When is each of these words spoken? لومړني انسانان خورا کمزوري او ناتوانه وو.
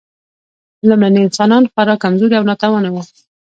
لومړني 0.89 1.19
انسانان 1.23 1.63
خورا 1.71 1.95
کمزوري 2.03 2.35
او 2.37 2.43
ناتوانه 2.49 2.89
وو. 2.91 3.01